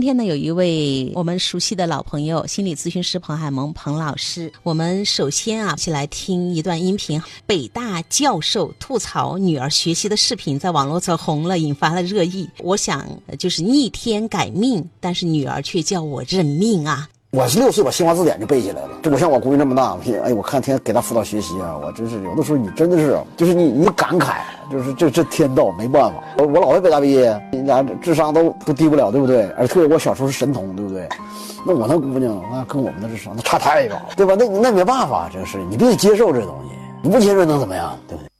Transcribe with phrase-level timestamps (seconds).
[0.00, 4.50] 今天呢，有一位我们熟悉的老朋友，心理咨询师彭海萌彭老师。
[4.62, 7.22] 我们首先啊，一起来听一段音频。
[7.46, 12.48] 北大教授吐槽女儿学习的视频在网络上红了，引发了热议。
[12.60, 13.06] 我想
[13.38, 17.06] 就是逆天改命，但是女儿却叫我认命啊。
[17.32, 24.40] 我是六岁把新华字典就背下来了，这我像我闺女这么大，哎，我看天天给她辅导学习啊，我真是有的时候你真的是，就是你你感慨，
[24.70, 26.22] 就是这这天道没办法。
[26.38, 29.48] 我我老婆北大毕业，人家智商都都低不了，对不对？
[29.58, 31.08] 而且我小时候是神童，对不对？
[31.66, 34.34] 那我那姑娘那跟我们的智商那差太远，对吧？
[34.38, 38.30] 那那没办法，这个事你必须接受这东西，你不接受能怎么样，对不对？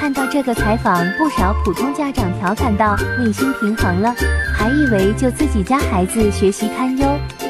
[0.00, 4.14] 看到这个采访，不少普通家长调侃道：“内心平衡了，
[4.54, 7.06] 还以为就自己家孩子学习堪忧。”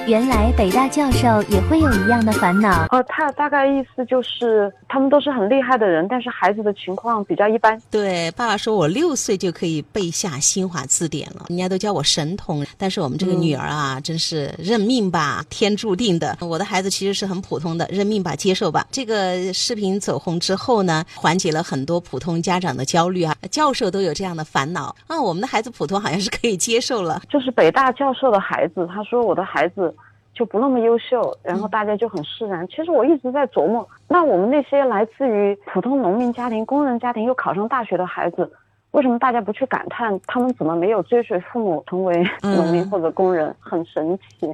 [0.09, 2.87] 原来北大教授也会有一样的烦恼。
[2.89, 7.79] 呃，他大概意思就是他们都是很厉害的人，但是孩子的情况比较一般。
[7.91, 12.65] 对，爸爸说我六岁就可以背下新华字典了，人家都叫我神童。
[12.79, 16.39] 但是我们这个女儿啊，真是认命吧，天注定的。
[16.41, 18.87] 我的孩子其实是很普通的，认命吧，接受吧。
[18.91, 23.37] 这个视频走红之后呢，缓解了很多普通家长的焦虑啊。
[23.51, 27.21] 教授都有这样的烦恼啊，我们的孩子普通好像是可以接受了。
[27.29, 29.95] 就是北大教授的孩子，他说我的孩子。
[30.39, 32.65] 就不那么优秀，然后大家就很释然。
[32.69, 38.49] 其实我一直在琢磨，那我们那些来自于普通农民家庭、工人家庭又考上大学的孩子。
[38.93, 43.55] 为什么大家不去感叹他们怎么没有追随父母成为农民或者工人？
[43.61, 44.49] 很神奇，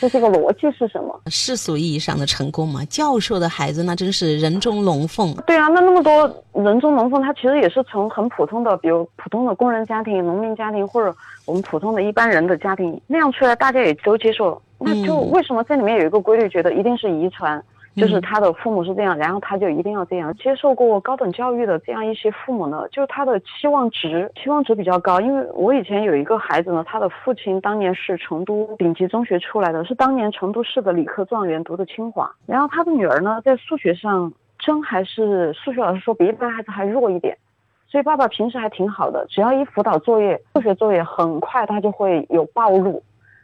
[0.00, 1.20] 这是个逻辑是什么？
[1.26, 2.84] 世俗意义上的成功嘛？
[2.86, 5.34] 教授的孩子那真是人中龙凤。
[5.46, 14.60] 对啊，那那么多人中龙凤，他其实也是从很普通的，比如普通的工人家庭、农民家庭，或者我们普通的一般人的家庭那样出来，大家也都接受。
[14.78, 17.62] 那就为什么这里面有一个规律，觉得一定是遗传？
[17.96, 20.34] 就是他的父母是这样，然后他就一定要这样。
[20.36, 25.20] 接受过高等教育的这样一些父母呢，就是他的期望值期望值比较高。
[25.20, 32.30] 因为我以前有一个孩子呢，他的父亲当年是成都顶级中学出来的，是当年成都市的理科状元，读的清华。
[32.46, 37.38] 然后他的女儿呢，在数学上真还是数学老师说比一般孩子还弱一点，
[37.86, 43.00] 所以爸爸平时还挺好的，只要一辅导作业，数学作业很快他就会有暴露。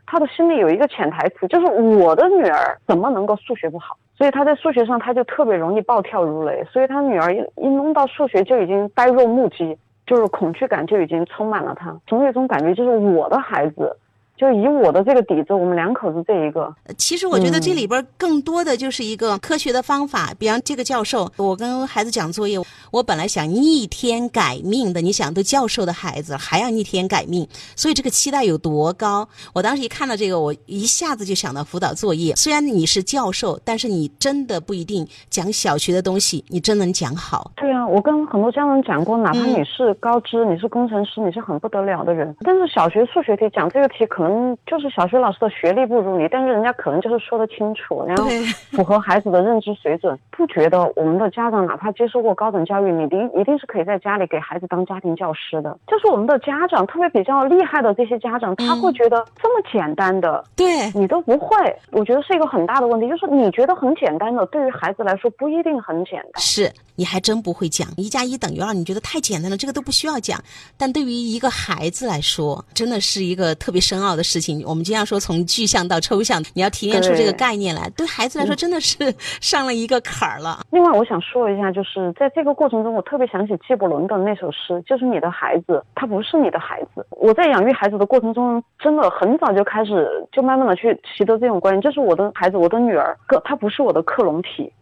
[0.07, 3.97] 他的心里有一个潜台词，就是我的女儿怎么能够数学不好？
[4.21, 6.63] 所以他在数学上他就特别容易暴跳如雷。
[6.71, 9.75] 所以他女儿一一弄到数学就已经呆若木鸡，
[10.07, 13.97] 就是恐惧感就已经充满了他，总有一种感觉就是我的孩子。
[14.37, 20.33] 就以我的这个底子，我们两口子这一个，其实我觉得这里边更多的就是一个科学的方法。
[20.39, 22.59] 比方这个教授，我跟孩子讲作业，
[22.91, 27.47] 我本来想逆天改命的，你想都教授的孩子还要逆天改命，
[27.77, 29.29] 所以这个期待有多高？
[29.53, 32.35] 我当时一看到这个，我一下子就想到辅导作业。
[32.35, 37.53] 虽然你是教授，但是你真的不一定讲小学的东西，你真能讲好。
[37.57, 44.30] 对啊，我跟很多家长讲过，哪怕你是高知，你是工程师，你是很不得了的人，但是小学数学题讲这个题可能。
[44.31, 48.25] 嗯，就是小学老师的学历不如你，但是人家可能就是说得清楚，然后
[48.71, 50.17] 符合孩子的认知水准。
[50.31, 55.77] 不觉得我们的家长哪怕接受过高等教育，你一定一定是可以在家里给孩子当家庭教师的。
[55.89, 61.57] 就是我们的家长特别比较厉害的这些家长，他会觉得这么简单的，对你都不会。
[61.91, 66.41] 我觉得是一个很大的问题，就是你觉得很简单的，对于孩子来说不一定很简单。
[66.41, 66.71] 是。
[66.97, 70.39] 你还真不会讲一加一等于二，你觉得太简单了，这个都不需要讲。
[70.77, 74.63] 但对于一个孩子来说，真的是一个特别深奥的事情。
[74.67, 78.97] 我们经常说从具象到抽象，你要提炼出这个概念来，对孩子来说真的是
[79.41, 80.61] 上了一个坎儿了。
[80.71, 87.07] 另外，我想说一下，就是在这个过程中，我特别想起纪伯伦的那首诗，就是你的孩子，他不是你的孩子。
[87.11, 94.73] 我在养育孩子的过程中，真的很早就开始，就慢慢的去习得这种观念，就是我的孩子，我的女儿，个她不是我的克隆体，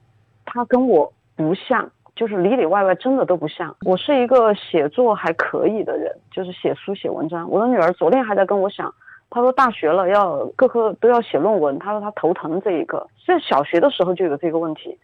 [0.44, 1.90] 她跟我不像。
[2.16, 3.72] 就是里里外外真的都不像。
[3.82, 7.48] 我是一个写作还可以的人，就是写书写文章。
[7.48, 8.92] 我的女儿昨天还在跟我讲，
[9.30, 13.06] 他说大学了要各科都要写论文，他说他头疼这一个。
[13.26, 14.98] 在小学的时候就有这个问题，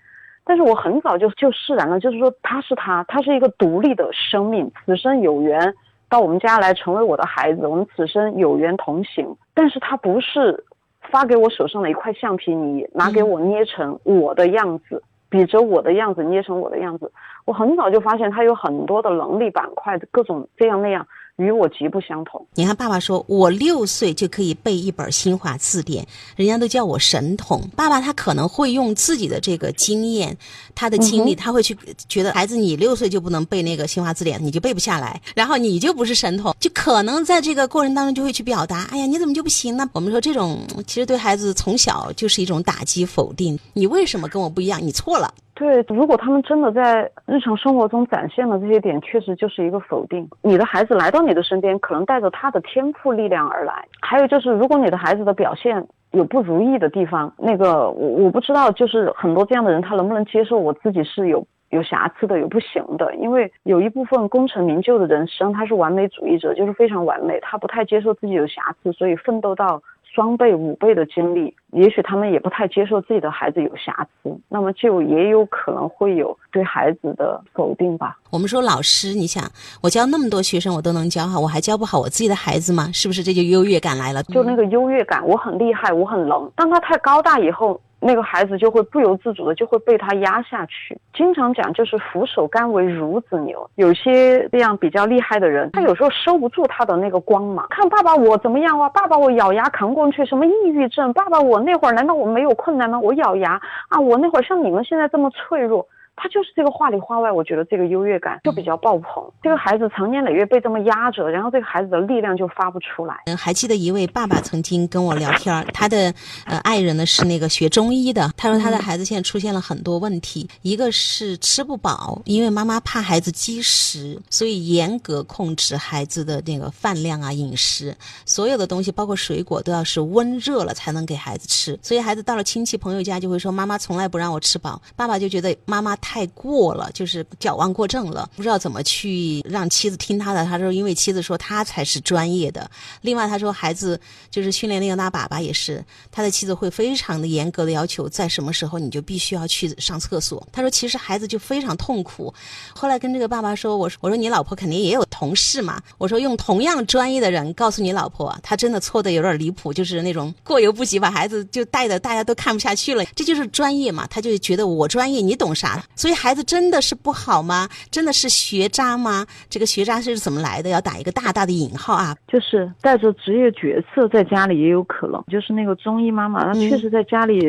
[0.44, 5.74] 但是我很早就就释然了，就是说他是他，他是一个独立的生命，此生有缘
[6.08, 9.36] 到我们家来成为我的孩子，我们此生有缘同行。
[9.52, 10.64] 但是他不是
[11.02, 15.02] 发给我手上的一块橡皮泥，拿给我捏成我的样子。
[15.30, 17.10] 比着我的样子捏成我的样子，
[17.44, 21.04] 我很早就发现他有很多的能力板块，各种这样那样。
[21.36, 22.46] 与我极不相同。
[22.54, 27.60] 你看，爸爸说我六岁就可以背一本新华字典，人家都叫我神童。
[27.74, 30.36] 爸爸他可能会用自己的这个经验，
[30.74, 31.76] 他的经历，他会去
[32.08, 39.88] 觉得孩子，你六岁就不能背那个新华字典，你就背不下来，然后你就不是神童，就可能在这个过程当中就会去表达，哎呀，你怎么就不行呢？
[39.92, 44.80] 我们说这种其实对孩子从小就是一种打击否定，你为什么跟我不一样？
[44.80, 45.34] 你错了。
[45.54, 50.28] 对，如果他们真的在日常生活中展现了这些点，确实就是一个否定。
[50.42, 53.86] 你的孩子来到你的身边，可能带着他的天赋力量而来。
[54.00, 63.14] 还有就是，如果你的孩子的表现有不如意的地方，那个我我不知道，就是很多这样的人，他能不能接受我自己是有有瑕疵的，有不行的？
[63.14, 69.80] 因为有一部分功成名就的人，实际上他是完美主义者，就是非常完美，他不太接受自己有瑕疵，所以奋斗到。
[70.14, 78.16] 双倍、五倍的精力，也许他们也不太接受自己的孩子有瑕疵，那么就也有可能会有对孩子的否定吧。
[78.30, 79.42] 我们说老师，你想
[79.82, 82.90] 我教那么多学生，我都能教好，我还教不好我自己的孩子吗？
[82.92, 84.22] 是不是这就优越感来了？
[84.24, 86.48] 就那个优越感，我很厉害，我很能。
[86.54, 87.80] 当他太高大以后。
[88.06, 90.98] 那个孩子就会不由自主的就会被他压下去。
[91.14, 93.68] 经常讲就是俯首甘为孺子牛。
[93.76, 97.66] 有些这样比较厉害的人，他有时候收不住他的那个光芒。
[97.70, 98.88] 看爸爸我怎么样啊？
[98.90, 101.12] 爸爸我咬牙扛过去，什么抑郁症？
[101.14, 103.00] 爸爸我那会儿难道我没有困难吗？
[103.00, 103.98] 我咬牙啊！
[103.98, 105.86] 我那会儿像你们现在这么脆弱。
[106.16, 109.22] 他就是这个话里话外，我觉得这个优越感就比较爆棚。
[109.42, 113.22] 这个孩子长年累月被这么压着，然后这个孩子的力量就发不出来。
[113.26, 116.14] 嗯，还记得一位爸爸曾经跟我聊天，他的
[116.46, 118.30] 呃爱人呢是那个学中医的。
[118.36, 127.94] 他说他的孩子现在出现了很多问题，一个是吃不饱，因为妈妈怕孩子积食，所以严格控制孩子的那个饭量啊饮食，
[128.24, 131.76] 所有的东西包括水果都要是温热了才能给孩子吃。
[131.82, 135.96] 所以孩子到了亲戚朋友家就会说妈妈从来不让我吃饱，爸爸就觉得妈妈。
[136.04, 140.44] 太过了，就是矫枉过正了，不知道怎么去让妻子听他的。
[140.44, 142.70] 他说，因为妻子说他才是专业的。
[143.00, 143.98] 另外，他说孩子
[144.30, 150.46] 就是训练那个拉粑粑也是，他的妻子会非常的严格的要求，在什么时候你就必须要去上厕所。
[150.52, 152.32] 他说，其实孩子就非常痛苦。
[152.74, 155.80] 后来跟这个爸爸说，我说我说你老婆肯定也有同事嘛。
[155.96, 163.02] 我说用同样专业的人告诉你老婆，他真的错的有点离谱，就是那种过犹不及，把孩子就带的大家都看不下去了。
[163.16, 165.82] 这就是专业嘛，他就觉得我专业，你懂啥？
[165.96, 167.68] 所以孩子真的是不好吗？
[167.90, 169.26] 真的是学渣吗？
[169.48, 170.68] 这个学渣是怎么来的？
[170.70, 172.16] 要打一个大大的引号啊！
[172.26, 175.22] 就是带着职业角色在家里也有可能。
[175.28, 177.40] 就是那个中医妈妈，她确实在家里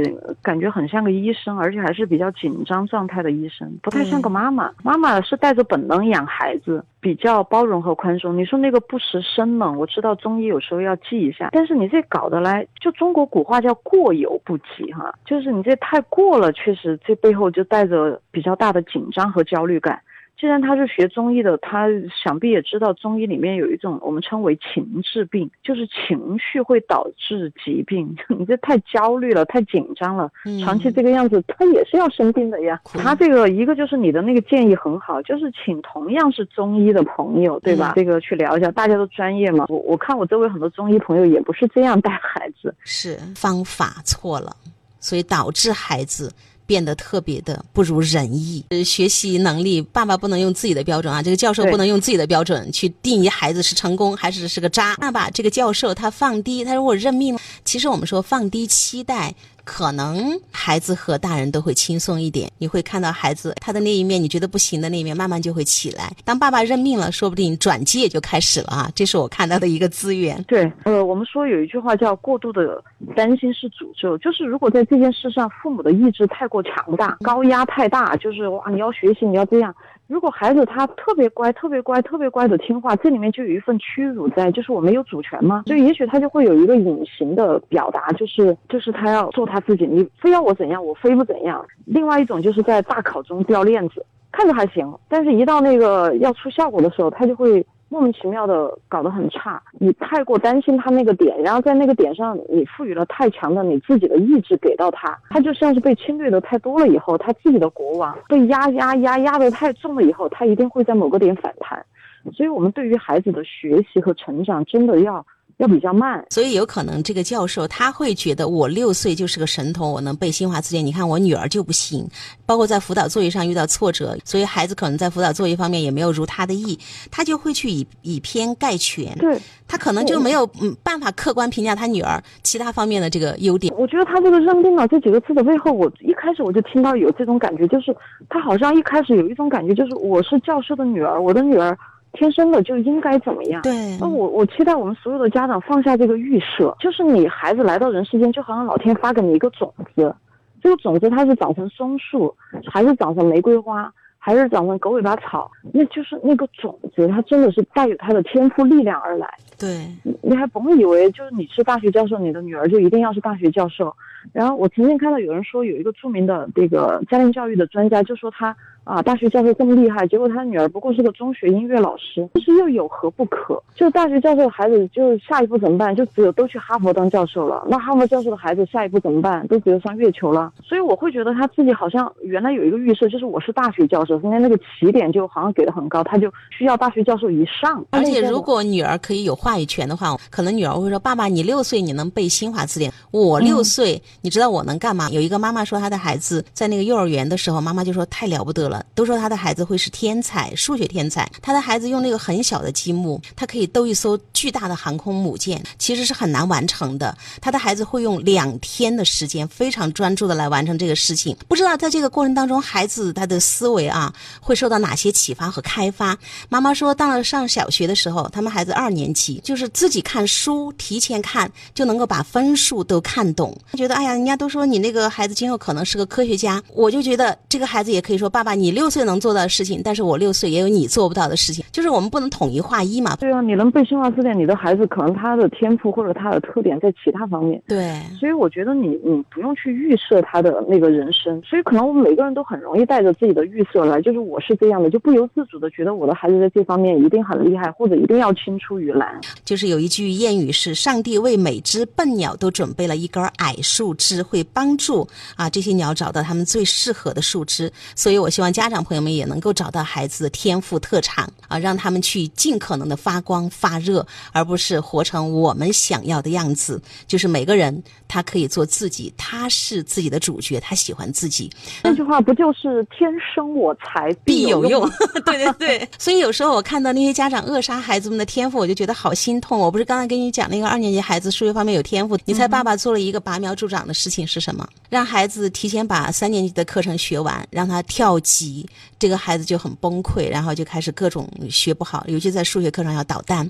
[0.42, 4.72] 感觉很像个医生，而且还是比较紧张状态的医生，不太像个妈妈。
[4.84, 8.38] 妈妈是带着本能养孩子，比较包容和宽松。
[8.38, 18.76] 你说那个不识生冷，我知道中医有时候要记一下，但是你这搞得来，就中国古话叫过犹不及哈，就是你这太过了，确实这背后就带着比较大。
[18.76, 20.02] 的紧张和焦虑感。
[20.38, 21.88] 既然他是学中医的，他
[22.24, 28.16] 想必也知道中医里面有一种我们称为情志病，就是情绪会导致疾病。
[28.38, 30.30] 你这太焦虑了，太紧张了，
[30.64, 32.80] 长期这个样子，他也是要生病的呀。
[32.86, 37.94] 他这个一个就是你的那个建议很好，就是请同样是中医的朋友，对吧？
[37.96, 39.66] 这个去聊一下，大家都专业嘛。
[39.70, 44.54] 我我看我周围很多中医朋友也不是这样带孩子，是方法错了，
[45.00, 46.32] 所以导致孩子。
[46.66, 54.96] 变得特别的不如人意，呃，学习能力，爸爸不能用自己的标准啊，这个教授不能用自己的标准去定义孩子是成功还是是个渣。
[54.96, 59.34] 爸爸这个教授他放低，他如果认命，其实我们说放低期待。
[59.66, 66.14] 可能孩子和大人都会轻松一点，你会看到孩子他的那一面，你觉得不行的那一面，慢慢就会起来。
[66.24, 68.90] 当爸爸认命了，说不定转机也就开始了啊！
[68.96, 70.42] 这是我看到的一个资源。
[70.48, 72.82] 对，呃，我们说有一句话叫“过度的
[73.16, 79.76] 担心是诅咒”，就是如果在这件事上父母的意志太过强大，高压太大，就是哇，你要学习，你要这样。
[80.08, 85.64] 如果孩子他特别乖、特别乖、特别乖的听话，这里面就有一份屈辱在，就是我没有主权吗？
[85.66, 91.66] 所以也许他就会有一个隐形的表达，就是就是他要做他自己，你非要我怎样，我非不怎样。
[91.86, 97.66] 另外一种就是在大考中掉链子，看着还行，但是一到那个要出效果的时候，他就会。
[97.96, 111.86] 莫名其妙的搞得很差，你太过担心他那个点，然后在那个点上你赋予了太强的你自己的意志给到他，他就像是被侵略的太多了以后，他自己的国王被压压压压的太重了以后，他一定会在某个点反弹。
[112.34, 115.26] 所以，我们对于孩子的学习和成长，真的要。
[115.58, 120.86] 要比较慢，所以有可能这个教授他会觉得我六岁就是个神童，我能背新华字典。
[120.86, 122.06] 你看我女儿就不行，
[122.46, 126.78] 包括在辅导作业上遇到挫折，所以孩子可能在辅导作业方面也没有如他的意，
[127.10, 129.18] 他就会去以以偏概全。
[129.18, 133.74] 对，他可能就没有嗯办法客观评价他女儿其他方面的这个优点。
[133.78, 137.96] 我觉得他这个认定了这几个字的背后，我一开始我就听到有这种感觉，就是
[138.30, 141.78] 他好像一开始有一种感觉，就是我是教授的女儿，我的女儿。
[142.16, 143.62] 天生的就应该怎么样？
[143.62, 150.16] 对，那我我期待我们所有的家长放下这个预设，就是你孩子来到人世间，就好像老天发给你一个种子，
[150.62, 152.36] 这个种子它是长成松树，
[152.72, 153.94] 还是长成玫瑰花，
[154.26, 159.32] 还是长成狗尾巴草，那就是那个种子，它真的是带有它的天赋力量而来。
[159.56, 159.86] 对，
[160.24, 163.96] 你还甭以为就是你是大学教授，你的女儿就一定要是大学教授。
[164.34, 168.56] 然后我曾经看到有人说，有一个著名的这个家庭教育的专家就说他。
[168.86, 173.60] 啊，大学教授这么厉害，结果他女儿不过是个中学音乐老师，这是又有何不可？
[173.74, 175.96] 就大学教授的孩子，就下一步怎么办？
[175.96, 177.66] 就只有都去哈佛当教授了。
[177.68, 179.48] 那哈佛教授的孩子下一步怎么办？
[179.48, 180.54] 都只有上月球了。
[180.62, 187.84] 所以我会觉得他自己好像原来有一个预设，就是我是大学教授，今天那个起点就好像给的很高，他就需要大学教授以上。
[187.90, 201.28] 而且如果女儿可以有话语权的话，可能女儿会说：“爸爸，你六岁你能背新华字典，我六岁你知道我能干嘛？”有一个妈妈说，她的孩子在那个幼儿园的时候，妈妈就说：“太了不得了，都说她的孩子。”会是天才，数学天才。
[201.42, 207.18] 她的孩子用那个很小的积木，他可以兜一艘巨大的航空母舰，其实是很难完成的。
[207.42, 211.36] 他的孩子会用两天的时间，非常专注的来完成这个事情。
[211.48, 214.05] 不知道在这个过程当中，孩子他的思维啊，
[214.40, 216.16] 会受到哪些启发和开发？
[216.50, 223.58] 妈妈说，到了上小学的时候，他们孩子二年级，就是自己看书，提前看就能够把分数都看懂。
[223.74, 229.50] 觉得哎呀，人家都说你那个孩子今后可能是个科学家，我就觉得这个孩子也可以说，爸爸，你六岁能做到的。
[229.56, 233.16] 事情，但是我六岁也有你做不到的事情，就是我们不能统一划一嘛。
[233.16, 237.62] 对啊，你能背新华字典，你的孩子可能他的天赋或者他的特点在其他方面。
[237.66, 249.22] 对，所以我觉得你你不用去预设他的那个人生，所以可能我们每个人都很容易带着自己的预设来，就是我是这样的，就不由自主的觉得我的孩子在这方面一定很厉害，或者一定要青出于蓝。
[249.44, 257.72] 就是有一句谚语是：上帝为每只笨鸟都准备了一根矮树枝，会帮助啊这些鸟找到它们最适合的树枝。
[257.96, 259.36] 所以我希望家长朋友们也能。
[259.36, 266.82] 能够找到孩子的天赋特长啊，让他们去尽可能的发光发热，而不是活成我们想要的样子。
[267.06, 271.52] 就是每个人他可以做自己，他是自己的主角，他喜欢自己。
[271.84, 274.90] 那句话不就是天生我材必有用？
[275.26, 275.90] 对对对。
[275.98, 279.60] 所以有时候我看到那些家长扼杀孩子们的天赋，我就觉得好心痛。
[279.60, 284.68] 我不是刚才跟你讲那个二年级孩子数学方面有天赋，你猜爸爸做了一个拔苗助长的事情是什么？
[284.90, 288.66] 让孩子提前把三年级的课程学完，让他跳级。
[288.98, 293.48] 这个孩子就很崩溃，然后就开始各种学不好，尤其在数学课上要捣蛋，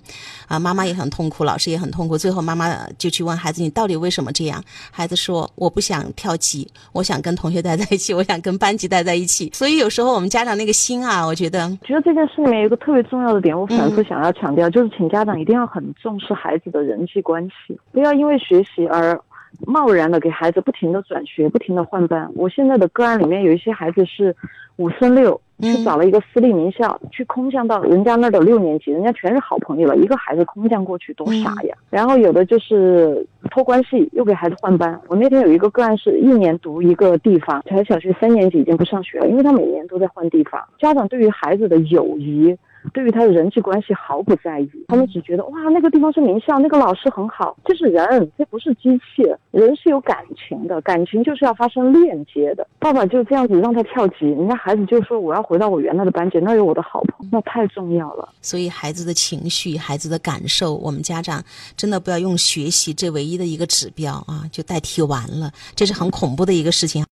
[0.47, 2.17] 啊，妈妈也很痛苦，老师也很痛苦。
[2.17, 19.19] 最后妈妈就去问孩子：“你到底为什么这样？”孩子说：“我不想跳级，我想跟同学待在一起，我想跟班级待在一起。”所以有时候我们家长那个心啊，我觉得，觉得这件事里面有一个特别重要的点，我反复想要强调，就是请家长一定要很重视孩子的人际关系，不要因为学习而。
[19.65, 22.29] 贸然的给孩子不停的转学，不停的换班。
[22.35, 24.35] 我现在的个案里面有一些孩子是
[24.77, 31.75] 五升六，去找了一个私立名校，去空降到人家那儿的六年级，人家全是好朋友了，一个孩子空降过去多傻呀。
[31.89, 34.99] 然后有的就是托关系又给孩子换班。
[35.07, 40.61] 我那天有一个个案是一年读一个地方，才小学三年级已经不上学了，因为他每年都在换地方。
[40.79, 42.55] 家长对于孩子的友谊。
[42.93, 52.65] 对于他的人际关系毫不在意，他们只觉得哇，那个地方是名校，那个老师很好，这是人，这不是机器，人是有感情的，感情就是要发生链接的。
[52.79, 58.29] 爸爸就这样子让他跳级，人家孩子就说我要回到我原来的班级，那有我的好朋友，那太重要了。
[58.41, 61.43] 所以孩子的情绪、孩子的感受，我们家长
[61.75, 67.03] 真的不要用学习这唯一的一个指标啊，就代替完了，这是很恐怖的一个事情。